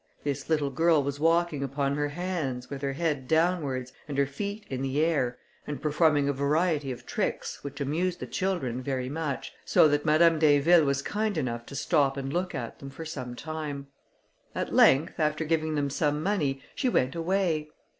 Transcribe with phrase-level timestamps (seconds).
[0.23, 4.65] This little girl was walking upon her hands, with her head downwards, and her feet
[4.67, 9.53] in the air, and performing a variety of tricks, which amused the children very much,
[9.63, 13.35] so that Madame d'Inville was kind enough to stop and look at them for some
[13.35, 13.89] time.
[14.55, 17.69] At length, after giving them some money, she went away.